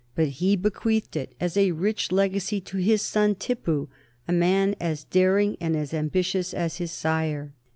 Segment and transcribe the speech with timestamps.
[0.15, 3.87] But he bequeathed it as a rich legacy to his son Tippu,
[4.27, 7.53] a man as daring and as ambitious as his sire.